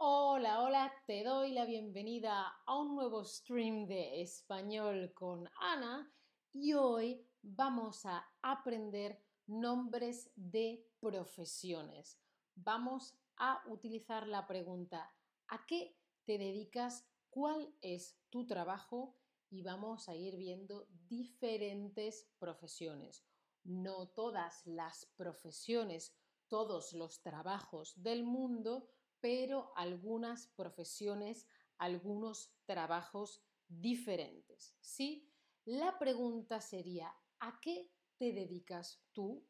Hola, 0.00 0.62
hola, 0.62 0.92
te 1.08 1.24
doy 1.24 1.50
la 1.50 1.64
bienvenida 1.64 2.46
a 2.66 2.78
un 2.78 2.94
nuevo 2.94 3.24
stream 3.24 3.88
de 3.88 4.22
español 4.22 5.12
con 5.12 5.50
Ana 5.58 6.08
y 6.52 6.72
hoy 6.74 7.26
vamos 7.42 8.06
a 8.06 8.24
aprender 8.40 9.20
nombres 9.48 10.30
de 10.36 10.86
profesiones. 11.00 12.16
Vamos 12.54 13.18
a 13.38 13.60
utilizar 13.66 14.28
la 14.28 14.46
pregunta 14.46 15.12
¿a 15.48 15.66
qué 15.66 15.98
te 16.24 16.38
dedicas? 16.38 17.04
¿Cuál 17.28 17.74
es 17.80 18.20
tu 18.30 18.46
trabajo? 18.46 19.16
Y 19.50 19.62
vamos 19.62 20.08
a 20.08 20.14
ir 20.14 20.36
viendo 20.36 20.86
diferentes 21.08 22.30
profesiones. 22.38 23.26
No 23.64 24.06
todas 24.10 24.64
las 24.64 25.06
profesiones, 25.16 26.16
todos 26.46 26.92
los 26.92 27.20
trabajos 27.20 28.00
del 28.00 28.22
mundo 28.22 28.88
pero 29.20 29.72
algunas 29.76 30.46
profesiones, 30.48 31.46
algunos 31.78 32.54
trabajos 32.64 33.42
diferentes. 33.68 34.76
¿Sí? 34.80 35.30
La 35.64 35.98
pregunta 35.98 36.60
sería, 36.60 37.14
¿a 37.40 37.60
qué 37.60 37.90
te 38.16 38.32
dedicas 38.32 39.02
tú? 39.12 39.46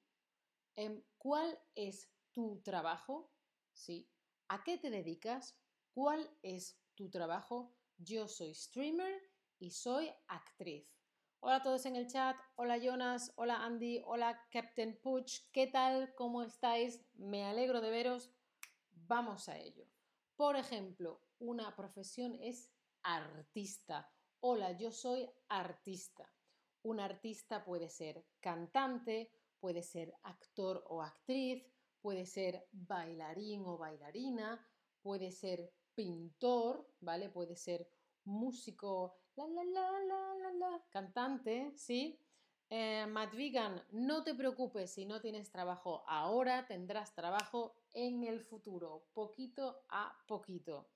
Em, 0.77 1.03
¿Cuál 1.17 1.59
es 1.75 2.13
tu 2.33 2.61
trabajo? 2.63 3.33
¿Sí? 3.73 4.11
¿A 4.49 4.65
qué 4.65 4.79
te 4.79 4.91
dedicas? 4.91 5.59
¿Cuál 5.93 6.29
es 6.43 6.81
tu 6.95 7.11
trabajo? 7.11 7.77
Yo 7.97 8.29
soy 8.29 8.55
streamer 8.55 9.21
y 9.59 9.71
soy 9.71 10.11
actriz. 10.29 10.99
Hola 11.41 11.57
a 11.57 11.63
todos 11.63 11.87
en 11.87 11.97
el 11.97 12.09
chat. 12.09 12.37
Hola 12.57 12.79
Jonas. 12.79 13.33
Hola 13.37 13.65
Andy. 13.65 14.03
Hola 14.05 14.45
Captain 14.51 14.99
Puch. 15.01 15.51
¿Qué 15.53 15.69
tal? 15.69 16.15
¿Cómo 16.17 16.43
estáis? 16.43 17.01
Me 17.15 17.45
alegro 17.45 17.81
de 17.81 17.91
veros. 17.91 18.33
Vamos 19.09 19.49
a 19.49 19.59
ello. 19.59 19.87
Por 20.37 20.57
ejemplo, 20.57 21.23
una 21.39 21.75
profesión 21.75 22.35
es 22.43 22.71
artista. 23.03 24.13
Hola, 24.41 24.73
yo 24.73 24.93
soy 24.93 25.27
artista. 25.49 26.31
Un 26.83 27.01
artista 27.01 27.65
puede 27.65 27.89
ser 27.89 28.27
cantante, 28.39 29.33
puede 29.59 29.83
ser 29.83 30.15
actor 30.25 30.85
o 30.89 31.03
actriz, 31.03 31.65
puede 32.03 32.27
ser 32.27 32.69
bailarín 32.71 33.65
o 33.65 33.79
bailarina, 33.79 34.63
puede 35.01 35.33
ser 35.33 35.73
pintor, 35.95 36.87
¿vale? 37.01 37.31
Puede 37.31 37.57
ser 37.57 37.91
músico, 38.25 39.17
la 39.37 39.47
la 39.47 39.65
la 39.65 40.35
la 40.35 40.53
la 40.53 40.85
cantante, 40.91 41.73
¿sí? 41.77 42.21
Eh, 42.71 43.07
Matt 43.07 43.33
no 43.93 44.23
te 44.25 44.35
preocupes 44.35 44.93
si 44.93 45.07
no 45.07 45.23
tienes 45.23 45.51
trabajo 45.51 46.05
ahora, 46.07 46.67
tendrás 46.67 47.15
trabajo 47.15 47.75
en 47.95 48.25
el 48.25 48.41
futuro, 48.43 49.07
poquito 49.15 49.87
a 49.89 50.15
poquito. 50.27 50.91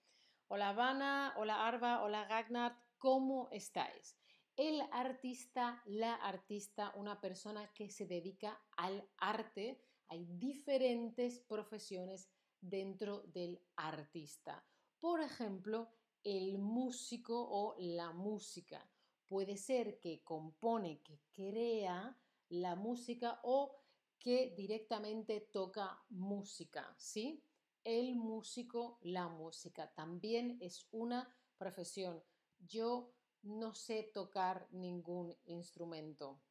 Hola 0.48 0.74
Vana, 0.74 1.32
hola 1.38 1.66
Arva, 1.66 2.02
hola 2.02 2.28
Ragnar, 2.28 2.76
¿cómo 2.98 3.48
estáis? 3.52 4.18
El 4.54 4.82
artista, 4.92 5.82
la 5.86 6.16
artista, 6.16 6.92
una 6.94 7.22
persona 7.22 7.72
que 7.72 7.88
se 7.88 8.04
dedica 8.04 8.60
al 8.76 9.08
arte, 9.16 9.80
hay 10.08 10.26
diferentes 10.26 11.40
profesiones 11.40 12.28
dentro 12.60 13.22
del 13.22 13.58
artista. 13.76 14.62
Por 15.00 15.22
ejemplo, 15.22 15.88
el 16.22 16.58
músico 16.58 17.34
o 17.34 17.76
la 17.78 18.12
música 18.12 18.91
puede 19.32 19.56
ser 19.56 19.98
que 19.98 20.22
compone, 20.22 21.00
que 21.00 21.18
crea 21.32 22.20
la 22.50 22.76
música 22.76 23.40
o 23.44 23.82
que 24.18 24.52
directamente 24.54 25.40
toca 25.40 26.04
música, 26.10 26.94
¿sí? 26.98 27.42
El 27.82 28.14
músico, 28.14 28.98
la 29.00 29.28
música, 29.28 29.90
también 29.94 30.58
es 30.60 30.86
una 30.90 31.34
profesión. 31.56 32.22
Yo 32.58 33.14
no 33.40 33.72
sé 33.72 34.10
tocar 34.12 34.68
ningún 34.70 35.34
instrumento. 35.46 36.42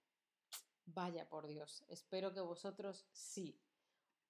Vaya 0.85 1.29
por 1.29 1.45
Dios, 1.45 1.85
espero 1.87 2.33
que 2.33 2.41
vosotros 2.41 3.05
sí. 3.11 3.61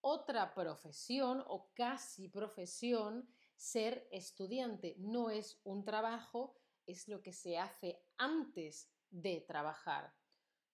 Otra 0.02 0.54
profesión 0.54 1.42
o 1.48 1.72
casi 1.74 2.28
profesión, 2.28 3.30
ser 3.56 4.10
estudiante. 4.12 4.98
No 4.98 5.30
es 5.30 5.62
un 5.64 5.86
trabajo, 5.86 6.61
es 6.86 7.08
lo 7.08 7.22
que 7.22 7.34
se 7.34 7.58
hace 7.58 8.04
antes 8.18 8.90
de 9.10 9.42
trabajar. 9.42 10.14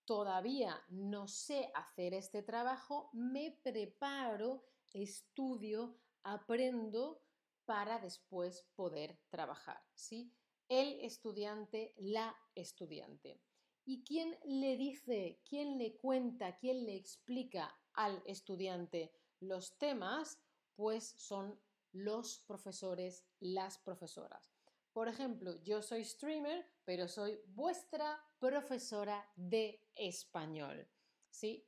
Todavía 0.05 0.81
no 0.89 1.27
sé 1.27 1.69
hacer 1.73 2.13
este 2.13 2.41
trabajo, 2.41 3.09
me 3.13 3.59
preparo, 3.63 4.63
estudio, 4.93 5.97
aprendo 6.23 7.21
para 7.65 7.99
después 7.99 8.63
poder 8.75 9.19
trabajar. 9.29 9.83
¿sí? 9.93 10.33
El 10.69 10.99
estudiante, 11.01 11.93
la 11.97 12.35
estudiante. 12.55 13.41
¿Y 13.85 14.03
quién 14.03 14.37
le 14.45 14.75
dice, 14.75 15.41
quién 15.47 15.77
le 15.77 15.95
cuenta, 15.97 16.57
quién 16.57 16.85
le 16.85 16.95
explica 16.95 17.77
al 17.93 18.21
estudiante 18.25 19.13
los 19.39 19.77
temas? 19.77 20.41
Pues 20.75 21.15
son 21.17 21.59
los 21.91 22.39
profesores, 22.39 23.25
las 23.39 23.77
profesoras. 23.77 24.53
Por 24.97 25.09
ejemplo, 25.09 25.61
yo 25.61 25.83
soy 25.83 26.03
streamer, 26.03 26.65
pero 26.83 27.07
soy 27.07 27.39
vuestra 27.49 28.19
profesora 28.39 29.31
de 29.35 29.79
español. 29.93 30.89
¿Sí? 31.29 31.63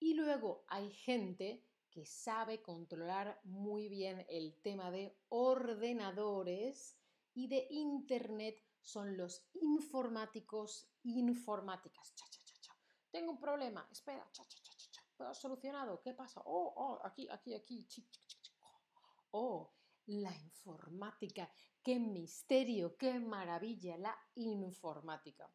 Y 0.00 0.14
luego 0.14 0.64
hay 0.66 0.90
gente 0.90 1.64
que 1.88 2.04
sabe 2.04 2.60
controlar 2.60 3.40
muy 3.44 3.88
bien 3.88 4.26
el 4.28 4.60
tema 4.62 4.90
de 4.90 5.16
ordenadores 5.28 6.98
y 7.34 7.46
de 7.46 7.68
Internet 7.70 8.60
son 8.80 9.16
los 9.16 9.46
informáticos 9.52 10.90
informáticas. 11.04 12.12
Cha, 12.16 12.26
cha, 12.28 12.40
cha, 12.62 12.74
Tengo 13.12 13.30
un 13.30 13.38
problema, 13.38 13.88
espera, 13.92 14.28
cha, 14.32 14.42
cha, 14.42 14.58
cha, 14.60 14.90
cha, 14.90 15.34
solucionado, 15.34 16.02
¿qué 16.02 16.14
pasa? 16.14 16.42
Oh, 16.46 16.74
oh, 16.76 17.06
aquí, 17.06 17.28
aquí, 17.30 17.54
aquí, 17.54 17.86
oh, 19.30 19.72
la 20.06 20.36
informática. 20.36 21.50
Qué 21.82 21.98
misterio, 21.98 22.96
qué 22.96 23.18
maravilla 23.18 23.96
la 23.98 24.16
informática. 24.34 25.52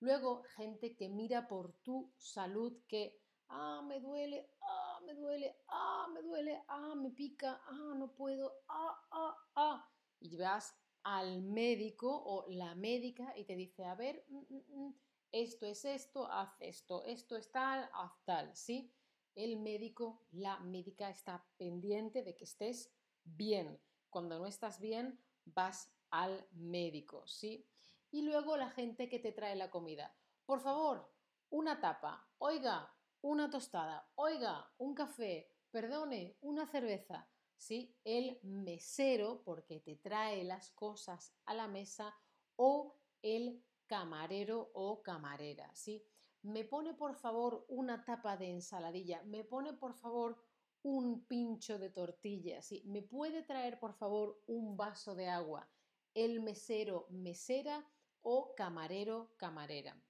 Luego, 0.00 0.42
gente 0.56 0.94
que 0.94 1.08
mira 1.08 1.48
por 1.48 1.72
tu 1.82 2.12
salud, 2.16 2.82
que, 2.86 3.20
ah, 3.48 3.82
me 3.86 4.00
duele, 4.00 4.50
ah, 4.62 5.00
me 5.04 5.14
duele, 5.14 5.56
ah, 5.68 6.08
me 6.12 6.22
duele, 6.22 6.62
ah, 6.68 6.94
me 6.94 7.10
pica, 7.10 7.60
ah, 7.66 7.94
no 7.96 8.14
puedo, 8.14 8.62
ah, 8.68 9.06
ah, 9.10 9.36
ah. 9.56 9.90
Y 10.20 10.36
vas 10.36 10.74
al 11.02 11.42
médico 11.42 12.10
o 12.10 12.46
la 12.48 12.74
médica 12.74 13.36
y 13.36 13.44
te 13.44 13.56
dice, 13.56 13.84
a 13.84 13.94
ver, 13.94 14.24
mm, 14.28 14.54
mm, 14.54 14.86
mm, 14.86 14.94
esto 15.32 15.66
es 15.66 15.84
esto, 15.84 16.30
haz 16.30 16.56
esto, 16.60 17.04
esto 17.04 17.36
es 17.36 17.50
tal, 17.50 17.88
haz 17.92 18.12
tal, 18.24 18.56
¿sí? 18.56 18.94
El 19.34 19.58
médico, 19.58 20.26
la 20.30 20.58
médica 20.60 21.10
está 21.10 21.46
pendiente 21.56 22.22
de 22.22 22.34
que 22.36 22.44
estés 22.44 22.97
bien. 23.36 23.80
Cuando 24.10 24.38
no 24.38 24.46
estás 24.46 24.80
bien, 24.80 25.20
vas 25.44 25.92
al 26.10 26.46
médico, 26.52 27.26
¿sí? 27.26 27.68
Y 28.10 28.22
luego 28.22 28.56
la 28.56 28.70
gente 28.70 29.08
que 29.08 29.18
te 29.18 29.32
trae 29.32 29.56
la 29.56 29.70
comida. 29.70 30.16
Por 30.46 30.60
favor, 30.60 31.12
una 31.50 31.80
tapa, 31.80 32.28
oiga, 32.38 32.94
una 33.20 33.50
tostada, 33.50 34.10
oiga, 34.14 34.72
un 34.78 34.94
café, 34.94 35.52
perdone, 35.70 36.36
una 36.40 36.66
cerveza. 36.66 37.28
¿Sí? 37.60 37.98
El 38.04 38.38
mesero, 38.44 39.42
porque 39.42 39.80
te 39.80 39.96
trae 39.96 40.44
las 40.44 40.70
cosas 40.70 41.34
a 41.44 41.54
la 41.54 41.66
mesa, 41.66 42.16
o 42.54 43.00
el 43.20 43.64
camarero 43.88 44.70
o 44.74 45.02
camarera, 45.02 45.74
¿sí? 45.74 46.04
Me 46.42 46.64
pone 46.64 46.94
por 46.94 47.16
favor 47.16 47.64
una 47.68 48.04
tapa 48.04 48.36
de 48.36 48.50
ensaladilla, 48.50 49.22
me 49.24 49.42
pone 49.42 49.72
por 49.72 49.94
favor 49.94 50.40
un 50.82 51.24
pincho 51.26 51.78
de 51.78 51.90
tortilla, 51.90 52.62
¿sí? 52.62 52.82
¿Me 52.86 53.02
puede 53.02 53.42
traer, 53.42 53.78
por 53.78 53.94
favor, 53.94 54.42
un 54.46 54.76
vaso 54.76 55.14
de 55.14 55.28
agua? 55.28 55.70
El 56.14 56.40
mesero, 56.40 57.06
mesera 57.10 57.86
o 58.22 58.54
camarero, 58.54 59.34
camarera. 59.36 60.00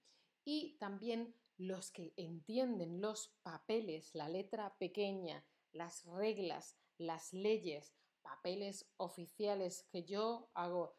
Y 0.45 0.77
también 0.79 1.35
los 1.57 1.91
que 1.91 2.15
entienden 2.17 3.01
los 3.01 3.37
papeles, 3.43 4.15
la 4.15 4.29
letra 4.29 4.77
pequeña, 4.79 5.45
las 5.73 6.05
reglas, 6.05 6.79
las 6.97 7.33
leyes, 7.33 7.95
papeles 8.23 8.91
oficiales 8.97 9.87
que 9.91 10.05
yo 10.05 10.51
hago. 10.55 10.95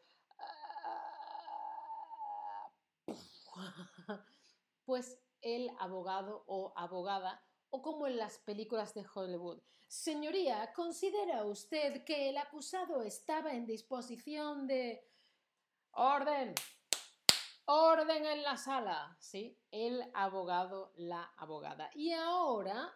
Pues 4.84 5.20
el 5.40 5.70
abogado 5.78 6.42
o 6.48 6.72
abogada 6.74 7.44
o 7.70 7.82
como 7.82 8.06
en 8.06 8.16
las 8.16 8.38
películas 8.38 8.94
de 8.94 9.06
Hollywood. 9.14 9.60
Señoría, 9.88 10.72
¿considera 10.72 11.44
usted 11.44 12.04
que 12.04 12.30
el 12.30 12.38
acusado 12.38 13.02
estaba 13.02 13.52
en 13.52 13.66
disposición 13.66 14.66
de... 14.66 15.06
Orden. 15.92 16.54
Orden 17.64 18.24
en 18.24 18.42
la 18.42 18.56
sala. 18.56 19.16
Sí, 19.18 19.58
el 19.70 20.08
abogado, 20.14 20.92
la 20.96 21.24
abogada. 21.36 21.90
Y 21.94 22.12
ahora 22.12 22.92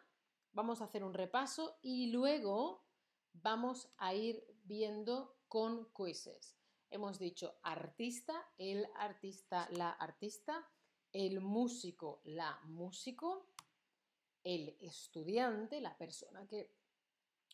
vamos 0.53 0.81
a 0.81 0.85
hacer 0.85 1.03
un 1.03 1.15
repaso 1.15 1.79
y 1.83 2.13
luego 2.13 2.85
vamos 3.33 3.93
a 3.99 4.15
ir 4.15 4.45
viendo 4.63 5.37
con 5.49 5.93
quizzes. 5.93 6.57
Hemos 6.91 7.19
dicho 7.19 7.59
artista, 7.63 8.49
el 8.57 8.87
artista, 8.97 9.69
la 9.71 9.91
artista, 9.91 10.69
el 11.13 11.41
músico, 11.41 12.21
la 12.25 12.61
músico, 12.65 13.49
el 14.45 14.77
estudiante, 14.81 15.81
la 15.81 15.97
persona 15.97 16.47
que, 16.47 16.71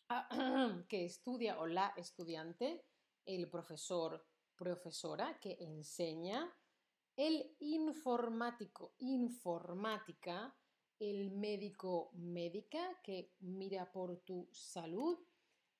que 0.87 1.05
estudia 1.05 1.59
o 1.59 1.65
la 1.65 1.93
estudiante, 1.97 2.85
el 3.25 3.49
profesor, 3.49 4.23
profesora 4.55 5.39
que 5.39 5.57
enseña, 5.59 6.53
el 7.15 7.55
informático, 7.59 8.93
informática, 8.99 10.55
el 10.99 11.31
médico, 11.31 12.11
médica 12.13 12.99
que 13.01 13.33
mira 13.39 13.91
por 13.91 14.17
tu 14.19 14.47
salud, 14.51 15.17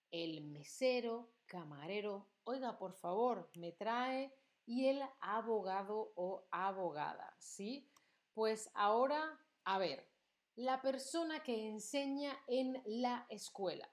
el 0.10 0.42
mesero, 0.42 1.36
camarero, 1.46 2.32
oiga, 2.44 2.78
por 2.78 2.94
favor, 2.94 3.50
me 3.56 3.72
trae, 3.72 4.34
y 4.66 4.88
el 4.88 5.02
abogado 5.20 6.14
o 6.16 6.48
abogada, 6.52 7.36
¿sí? 7.38 7.92
Pues 8.34 8.70
ahora, 8.74 9.40
a 9.66 9.78
ver, 9.78 10.11
la 10.56 10.82
persona 10.82 11.42
que 11.44 11.68
enseña 11.68 12.38
en 12.48 12.82
la 12.86 13.26
escuela, 13.30 13.90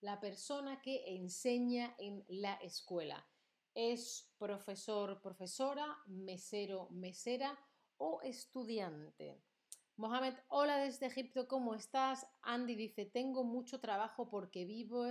la 0.00 0.20
persona 0.20 0.80
que 0.80 1.16
enseña 1.16 1.94
en 1.98 2.24
la 2.28 2.54
escuela 2.54 3.26
es 3.74 4.30
profesor, 4.38 5.20
profesora, 5.20 5.98
mesero, 6.06 6.88
mesera 6.90 7.58
o 7.98 8.20
estudiante. 8.22 9.42
Mohamed, 9.96 10.34
hola 10.48 10.78
desde 10.78 11.06
Egipto, 11.06 11.48
¿cómo 11.48 11.74
estás? 11.74 12.26
Andy 12.42 12.74
dice, 12.74 13.06
tengo 13.06 13.44
mucho 13.44 13.80
trabajo 13.80 14.28
porque 14.28 14.64
vivo 14.64 15.06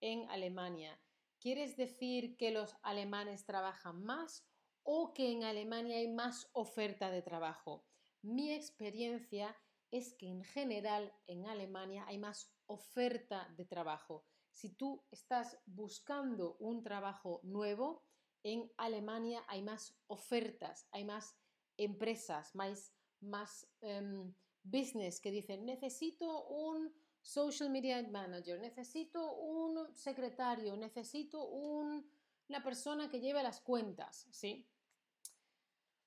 en 0.00 0.30
Alemania. 0.30 1.00
¿Quieres 1.40 1.76
decir 1.76 2.36
que 2.36 2.50
los 2.50 2.76
alemanes 2.82 3.44
trabajan 3.44 4.04
más 4.04 4.46
o 4.82 5.12
que 5.12 5.32
en 5.32 5.44
Alemania 5.44 5.96
hay 5.96 6.08
más 6.08 6.48
oferta 6.52 7.10
de 7.10 7.22
trabajo? 7.22 7.84
Mi 8.22 8.52
experiencia 8.52 9.56
es 9.92 10.14
que 10.14 10.26
en 10.26 10.42
general 10.42 11.14
en 11.26 11.46
Alemania 11.46 12.04
hay 12.08 12.18
más 12.18 12.50
oferta 12.66 13.48
de 13.56 13.66
trabajo. 13.66 14.24
Si 14.50 14.70
tú 14.70 15.04
estás 15.10 15.58
buscando 15.66 16.56
un 16.58 16.82
trabajo 16.82 17.40
nuevo, 17.44 18.02
en 18.42 18.72
Alemania 18.76 19.44
hay 19.46 19.62
más 19.62 19.94
ofertas, 20.08 20.88
hay 20.90 21.04
más 21.04 21.36
empresas, 21.76 22.54
más, 22.54 22.92
más 23.20 23.68
em, 23.80 24.34
business 24.64 25.20
que 25.20 25.30
dicen, 25.30 25.64
necesito 25.64 26.46
un 26.46 26.92
social 27.20 27.70
media 27.70 28.02
manager, 28.02 28.60
necesito 28.60 29.34
un 29.34 29.94
secretario, 29.94 30.76
necesito 30.76 31.44
una 31.44 32.62
persona 32.64 33.10
que 33.10 33.20
lleve 33.20 33.42
las 33.42 33.60
cuentas, 33.60 34.26
¿sí? 34.30 34.66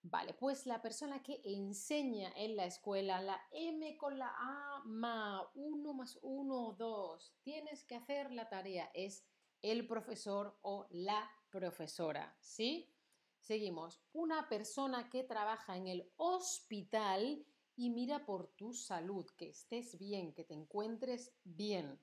Vale, 0.07 0.36
pues 0.36 0.68
la 0.68 0.84
persona 0.84 1.24
que 1.24 1.42
enseña 1.44 2.31
en 2.36 2.56
la 2.56 2.66
escuela, 2.66 3.24
la 3.24 3.42
M 3.52 3.98
con 3.98 4.19
la 4.19 4.31
A, 4.38 4.84
ma, 4.86 5.42
1 5.56 5.94
más 5.96 6.19
1, 6.22 6.75
2, 6.78 7.34
tienes 7.42 7.84
que 7.86 7.96
hacer 7.96 8.31
la 8.31 8.48
tarea, 8.48 8.92
es 8.94 9.25
el 9.63 9.88
profesor 9.88 10.60
o 10.62 10.86
la 10.92 11.28
profesora, 11.50 12.38
¿sí? 12.40 12.94
Seguimos, 13.40 14.00
una 14.13 14.48
persona 14.48 15.10
que 15.10 15.24
trabaja 15.24 15.75
en 15.75 15.88
el 15.88 16.13
hospital 16.18 17.44
y 17.75 17.90
mira 17.90 18.28
por 18.28 18.50
tu 18.50 18.74
salud, 18.75 19.25
que 19.36 19.50
estés 19.50 19.98
bien, 19.98 20.36
que 20.36 20.44
te 20.44 20.54
encuentres 20.54 21.34
bien. 21.44 22.00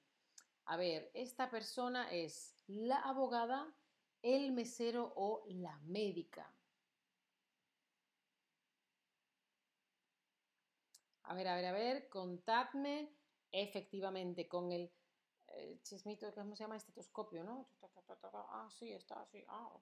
A 0.64 0.76
ver, 0.76 1.12
esta 1.14 1.52
persona 1.52 2.10
es 2.10 2.56
la 2.66 2.96
abogada, 2.96 3.72
el 4.22 4.50
mesero 4.50 5.12
o 5.14 5.44
la 5.46 5.78
médica. 5.84 6.52
A 11.32 11.34
ver, 11.34 11.48
a 11.48 11.56
ver, 11.56 11.64
a 11.64 11.72
ver, 11.72 12.08
contadme 12.10 13.10
efectivamente 13.50 14.46
con 14.46 14.70
el, 14.70 14.92
chismito, 15.82 16.30
¿cómo 16.34 16.54
se 16.54 16.64
llama? 16.64 16.76
Estetoscopio, 16.76 17.42
¿no? 17.42 17.70
Ah, 18.34 18.68
sí, 18.70 18.92
está 18.92 19.22
así. 19.22 19.42
Ah, 19.48 19.72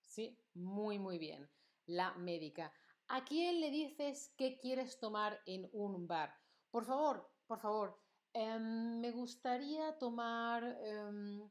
sí, 0.00 0.36
muy, 0.54 0.98
muy 0.98 1.18
bien. 1.18 1.48
La 1.86 2.14
médica. 2.14 2.72
¿A 3.06 3.24
quién 3.24 3.60
le 3.60 3.70
dices 3.70 4.34
que 4.36 4.58
quieres 4.58 4.98
tomar 4.98 5.40
en 5.46 5.70
un 5.72 6.08
bar? 6.08 6.34
Por 6.72 6.84
favor, 6.84 7.30
por 7.46 7.60
favor, 7.60 7.96
em, 8.32 8.98
me 8.98 9.12
gustaría 9.12 9.96
tomar 9.98 10.64
em, 10.82 11.48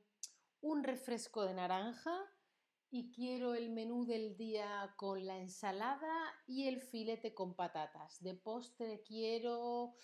un 0.59 0.83
refresco 0.83 1.45
de 1.45 1.53
naranja 1.53 2.11
y 2.89 3.11
quiero 3.11 3.53
el 3.53 3.69
menú 3.69 4.05
del 4.05 4.37
día 4.37 4.93
con 4.97 5.25
la 5.25 5.37
ensalada 5.37 6.33
y 6.45 6.67
el 6.67 6.79
filete 6.79 7.33
con 7.33 7.53
patatas. 7.53 8.21
De 8.21 8.33
postre 8.33 9.01
quiero 9.01 9.95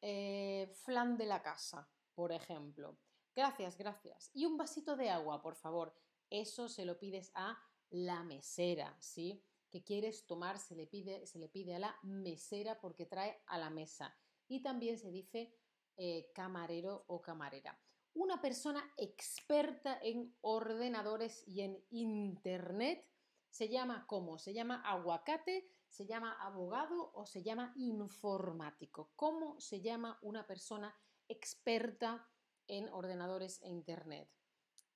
eh, 0.00 0.72
flan 0.82 1.16
de 1.16 1.26
la 1.26 1.42
casa, 1.42 1.88
por 2.14 2.32
ejemplo. 2.32 2.98
Gracias, 3.34 3.76
gracias. 3.78 4.30
Y 4.34 4.46
un 4.46 4.56
vasito 4.56 4.96
de 4.96 5.10
agua, 5.10 5.42
por 5.42 5.54
favor. 5.54 5.94
Eso 6.30 6.68
se 6.68 6.84
lo 6.84 6.98
pides 6.98 7.30
a 7.34 7.58
la 7.90 8.22
mesera, 8.24 8.96
¿sí? 9.00 9.42
Que 9.70 9.84
quieres 9.84 10.26
tomar 10.26 10.58
se 10.58 10.74
le 10.74 10.86
pide, 10.86 11.26
se 11.26 11.38
le 11.38 11.48
pide 11.48 11.76
a 11.76 11.78
la 11.78 11.98
mesera 12.02 12.80
porque 12.80 13.06
trae 13.06 13.42
a 13.46 13.58
la 13.58 13.70
mesa. 13.70 14.16
Y 14.48 14.60
también 14.62 14.98
se 14.98 15.10
dice 15.10 15.54
eh, 15.96 16.30
camarero 16.34 17.04
o 17.06 17.22
camarera 17.22 17.78
una 18.14 18.40
persona 18.40 18.92
experta 18.96 19.98
en 20.02 20.36
ordenadores 20.40 21.46
y 21.46 21.62
en 21.62 21.84
Internet. 21.90 23.06
Se 23.50 23.68
llama 23.68 24.06
¿cómo? 24.06 24.38
Se 24.38 24.52
llama 24.52 24.82
aguacate, 24.82 25.68
se 25.88 26.06
llama 26.06 26.36
abogado 26.40 27.12
o 27.14 27.26
se 27.26 27.42
llama 27.42 27.72
informático. 27.76 29.12
¿Cómo 29.16 29.60
se 29.60 29.80
llama 29.80 30.18
una 30.22 30.46
persona 30.46 30.94
experta 31.28 32.28
en 32.66 32.88
ordenadores 32.88 33.62
e 33.62 33.68
Internet? 33.68 34.28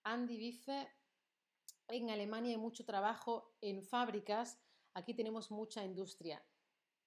Andy 0.05 0.37
dice, 0.37 0.89
en 1.89 2.11
Alemania 2.11 2.53
hay 2.53 2.57
mucho 2.57 2.85
trabajo 2.85 3.55
en 3.61 3.83
fábricas, 3.83 4.59
aquí 4.95 5.15
tenemos 5.15 5.51
mucha 5.51 5.85
industria. 5.85 6.45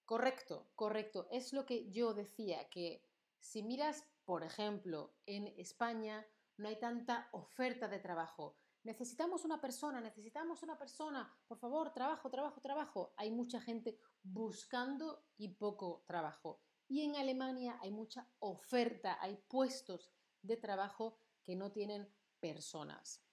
Correcto, 0.06 0.70
correcto. 0.76 1.28
Es 1.32 1.54
lo 1.54 1.66
que 1.66 1.90
yo 1.90 2.14
decía, 2.14 2.68
que 2.70 3.04
si 3.40 3.64
miras 3.64 4.06
por 4.26 4.44
ejemplo, 4.44 5.16
en 5.26 5.48
España 5.58 6.26
no 6.58 6.68
hay 6.68 6.80
tanta 6.80 7.30
oferta 7.32 7.88
de 7.88 8.00
trabajo. 8.00 8.56
Necesitamos 8.84 9.46
una 9.46 9.62
persona, 9.62 10.02
necesitamos 10.02 10.64
una 10.64 10.78
persona, 10.78 11.32
por 11.48 11.58
favor, 11.58 11.94
trabajo, 11.94 12.30
trabajo, 12.30 12.62
trabajo. 12.62 13.14
Hay 13.18 13.32
mucha 13.32 13.62
gente 13.62 14.00
buscando 14.24 15.26
y 15.38 15.50
poco 15.50 16.04
trabajo. 16.08 16.62
Y 16.88 17.02
en 17.02 17.16
Alemania 17.16 17.78
hay 17.82 17.92
mucha 17.92 18.28
oferta, 18.40 19.18
hay 19.22 19.38
puestos 19.48 20.12
de 20.42 20.58
trabajo 20.58 21.18
que 21.44 21.56
no 21.56 21.72
tienen 21.72 22.12
personas. 22.40 23.24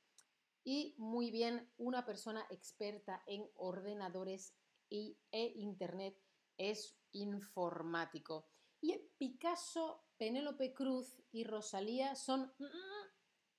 Y 0.64 0.94
muy 0.98 1.30
bien, 1.30 1.72
una 1.78 2.04
persona 2.04 2.46
experta 2.50 3.22
en 3.26 3.50
ordenadores 3.56 4.54
e 4.90 5.16
Internet 5.56 6.20
es 6.58 6.98
informático. 7.12 8.46
Y 8.80 8.96
Picasso 9.16 10.07
Penélope 10.18 10.74
Cruz 10.74 11.16
y 11.30 11.44
Rosalía 11.44 12.16
son 12.16 12.52
mm, 12.58 13.08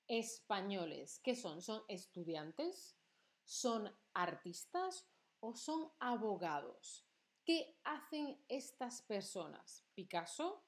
españoles. 0.07 1.19
¿Qué 1.23 1.35
son? 1.35 1.61
¿Son 1.61 1.83
estudiantes? 1.87 2.97
¿Son 3.45 3.89
artistas? 4.13 5.07
¿O 5.39 5.55
son 5.55 5.89
abogados? 5.99 7.07
¿Qué 7.45 7.79
hacen 7.85 8.43
estas 8.49 9.01
personas? 9.03 9.85
Picasso. 9.95 10.65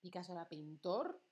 Picasso 0.00 0.32
era 0.32 0.48
pintor. 0.48 1.22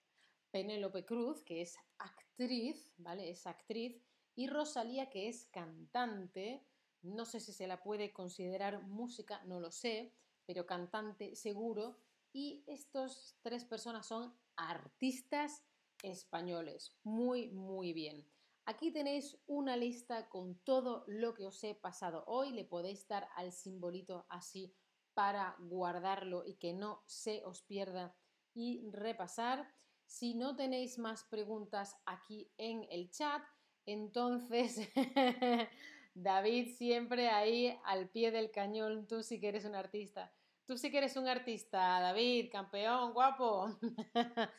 Penélope 0.51 1.07
Cruz, 1.07 1.43
que 1.43 1.63
es 1.63 1.77
actriz, 1.99 2.93
¿vale? 2.99 3.31
Es 3.31 3.47
actriz. 3.47 4.01
Y 4.37 4.47
Rosalía, 4.47 5.09
que 5.09 5.29
es 5.29 5.47
cantante 5.47 6.67
no 7.05 7.25
sé 7.25 7.39
si 7.39 7.53
se 7.53 7.67
la 7.67 7.83
puede 7.83 8.13
considerar 8.13 8.83
música, 8.83 9.43
no 9.45 9.61
lo 9.61 9.71
sé, 9.71 10.15
pero 10.47 10.67
cantante 10.67 11.37
seguro. 11.37 11.99
Y 12.33 12.65
estas 12.67 13.39
tres 13.43 13.65
personas 13.65 14.07
son 14.07 14.35
artistas 14.57 15.63
españoles. 16.03 16.97
Muy, 17.05 17.51
muy 17.51 17.93
bien. 17.93 18.27
Aquí 18.67 18.91
tenéis 18.91 19.39
una 19.47 19.77
lista 19.77 20.29
con 20.29 20.59
todo 20.65 21.05
lo 21.07 21.35
que 21.35 21.47
os 21.47 21.63
he 21.63 21.75
pasado 21.75 22.25
hoy. 22.27 22.51
Le 22.51 22.65
podéis 22.65 23.07
dar 23.07 23.29
al 23.37 23.53
simbolito 23.53 24.27
así 24.31 24.75
para 25.13 25.57
guardarlo 25.61 26.45
y 26.45 26.55
que 26.55 26.73
no 26.73 27.03
se 27.07 27.45
os 27.45 27.63
pierda 27.63 28.17
y 28.55 28.89
repasar. 28.91 29.71
Si 30.07 30.35
no 30.35 30.57
tenéis 30.57 30.99
más 30.99 31.25
preguntas 31.25 31.97
aquí 32.07 32.51
en 32.57 32.87
el 32.91 33.11
chat, 33.11 33.43
entonces 33.87 34.89
David 36.15 36.77
siempre 36.77 37.29
ahí 37.29 37.77
al 37.85 38.09
pie 38.09 38.31
del 38.31 38.51
cañón, 38.51 39.07
tú 39.07 39.23
sí 39.23 39.41
que 39.41 39.49
eres 39.49 39.65
un 39.65 39.75
artista. 39.75 40.33
Tú 40.67 40.79
sí 40.79 40.91
que 40.91 40.99
eres 40.99 41.17
un 41.17 41.29
artista, 41.29 42.01
David, 42.01 42.51
campeón, 42.51 43.13
guapo. 43.13 43.77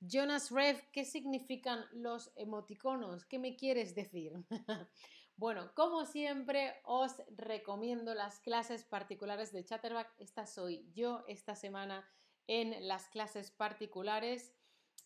Jonas 0.00 0.50
Rev, 0.50 0.80
¿qué 0.92 1.04
significan 1.04 1.84
los 1.92 2.32
emoticonos? 2.36 3.26
¿Qué 3.26 3.38
me 3.38 3.56
quieres 3.56 3.94
decir? 3.94 4.32
bueno, 5.36 5.72
como 5.74 6.06
siempre, 6.06 6.80
os 6.84 7.12
recomiendo 7.36 8.14
las 8.14 8.40
clases 8.40 8.84
particulares 8.84 9.52
de 9.52 9.64
Chatterback. 9.64 10.14
Esta 10.18 10.46
soy 10.46 10.90
yo 10.94 11.24
esta 11.28 11.54
semana 11.54 12.08
en 12.46 12.88
las 12.88 13.08
clases 13.08 13.50
particulares. 13.50 14.54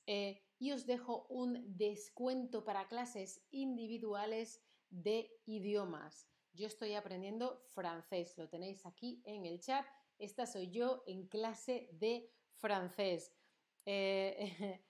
Eh, 0.07 0.45
y 0.59 0.71
os 0.71 0.87
dejo 0.87 1.27
un 1.29 1.77
descuento 1.77 2.65
para 2.65 2.87
clases 2.87 3.43
individuales 3.51 4.63
de 5.03 5.31
idiomas. 5.47 6.29
Yo 6.53 6.67
estoy 6.67 6.95
aprendiendo 6.95 7.65
francés, 7.75 8.39
lo 8.39 8.49
tenéis 8.49 8.87
aquí 8.87 9.23
en 9.25 9.45
el 9.45 9.61
chat. 9.61 9.85
Esta 10.19 10.47
soy 10.47 10.71
yo 10.71 11.03
en 11.07 11.27
clase 11.27 11.89
de 11.93 12.31
francés. 12.55 13.33
Eh, 13.85 14.81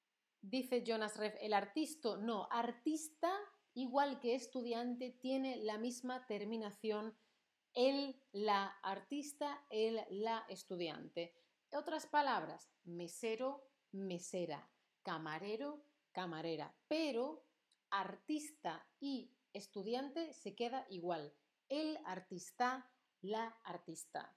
dice 0.42 0.82
Jonas 0.84 1.16
Reff, 1.16 1.36
el 1.40 1.52
artista, 1.52 2.16
no, 2.16 2.48
artista 2.50 3.32
igual 3.74 4.20
que 4.20 4.34
estudiante 4.34 5.10
tiene 5.10 5.56
la 5.56 5.78
misma 5.78 6.26
terminación 6.26 7.16
el, 7.74 8.16
la 8.32 8.66
artista, 8.82 9.64
el, 9.70 10.00
la 10.10 10.44
estudiante. 10.48 11.34
Otras 11.72 12.06
palabras, 12.06 12.70
mesero, 12.84 13.68
mesera, 13.90 14.70
camarero, 15.02 15.84
camarera, 16.12 16.74
pero 16.86 17.44
artista 17.90 18.86
y 19.00 19.32
estudiante 19.54 20.34
se 20.34 20.54
queda 20.54 20.86
igual. 20.90 21.32
El 21.68 21.98
artista, 22.04 22.92
la 23.22 23.58
artista. 23.64 24.36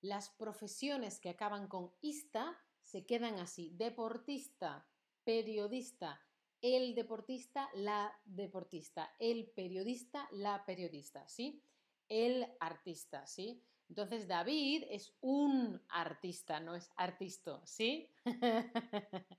Las 0.00 0.30
profesiones 0.30 1.18
que 1.18 1.30
acaban 1.30 1.66
con 1.66 1.92
ista 2.00 2.56
se 2.80 3.04
quedan 3.04 3.40
así. 3.40 3.72
Deportista, 3.74 4.88
periodista, 5.24 6.20
el 6.62 6.94
deportista, 6.94 7.68
la 7.74 8.12
deportista, 8.24 9.14
el 9.18 9.50
periodista, 9.50 10.28
la 10.32 10.64
periodista, 10.64 11.28
¿sí? 11.28 11.62
El 12.08 12.46
artista, 12.60 13.26
¿sí? 13.26 13.62
Entonces 13.88 14.28
David 14.28 14.84
es 14.90 15.14
un 15.20 15.82
artista, 15.88 16.60
no 16.60 16.74
es 16.74 16.90
artista, 16.96 17.60
¿sí? 17.64 18.10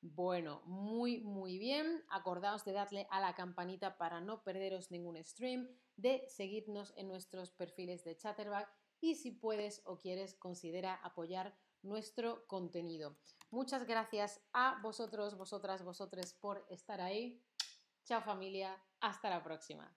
Bueno, 0.00 0.62
muy, 0.64 1.20
muy 1.20 1.58
bien. 1.58 2.04
Acordaos 2.08 2.64
de 2.64 2.72
darle 2.72 3.06
a 3.10 3.20
la 3.20 3.34
campanita 3.34 3.98
para 3.98 4.20
no 4.20 4.42
perderos 4.44 4.90
ningún 4.90 5.22
stream, 5.24 5.68
de 5.96 6.24
seguirnos 6.28 6.92
en 6.96 7.08
nuestros 7.08 7.50
perfiles 7.50 8.04
de 8.04 8.16
Chatterback 8.16 8.68
y 9.00 9.16
si 9.16 9.32
puedes 9.32 9.82
o 9.84 9.98
quieres, 9.98 10.34
considera 10.34 10.94
apoyar 10.94 11.56
nuestro 11.82 12.46
contenido. 12.46 13.16
Muchas 13.50 13.86
gracias 13.86 14.40
a 14.52 14.80
vosotros, 14.82 15.36
vosotras, 15.36 15.82
vosotres 15.82 16.34
por 16.34 16.64
estar 16.68 17.00
ahí. 17.00 17.42
Chao 18.04 18.22
familia, 18.22 18.80
hasta 19.00 19.30
la 19.30 19.42
próxima. 19.42 19.92